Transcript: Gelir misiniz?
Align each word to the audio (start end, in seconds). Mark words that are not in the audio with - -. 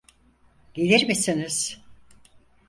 Gelir 0.73 1.03
misiniz? 1.07 1.83